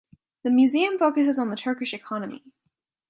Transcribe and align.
The 0.41 0.49
museum 0.49 0.97
focuses 0.97 1.37
on 1.37 1.51
the 1.51 1.55
Turkish 1.55 1.93
economy. 1.93 2.43